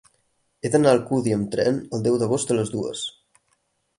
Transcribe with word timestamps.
He 0.61 0.69
d'anar 0.75 0.93
a 0.93 0.97
Alcúdia 0.97 1.37
amb 1.39 1.51
tren 1.57 1.77
el 1.97 2.01
deu 2.09 2.17
d'agost 2.23 2.53
a 2.53 2.57
les 2.61 2.75
dues. 2.79 3.03